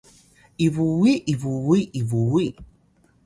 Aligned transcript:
ibuwi 0.65 1.11
ibuwi 1.33 1.79
ibuwi 2.01 2.45